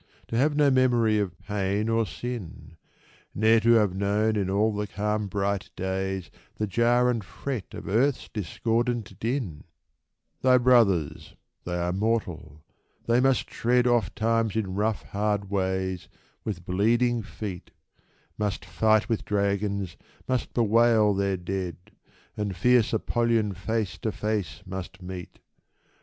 [0.29, 2.75] To have no memory of pain or sin?
[3.35, 7.87] Ne'er to have known in all the calm, bright days, The jar and fret of
[7.87, 9.63] earth's discordant din?
[10.41, 11.35] 234 TWENTY ONE Thy brothers—
[11.65, 12.63] they are mortal—
[13.07, 16.09] they must tread Ofttimes in rough, hard ways,
[16.43, 17.69] with bleeding feet;
[18.39, 19.97] Must fight with dragons,
[20.27, 21.77] must bewail their dead,
[22.35, 25.37] And fierce Apollyon face to face must meet.